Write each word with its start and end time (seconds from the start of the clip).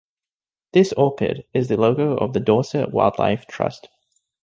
This 0.73 0.93
orchid 0.93 1.45
is 1.53 1.67
the 1.67 1.77
logo 1.77 2.17
of 2.17 2.33
the 2.33 2.39
Dorset 2.39 2.89
Wildlife 2.91 3.45
Trust. 3.45 3.87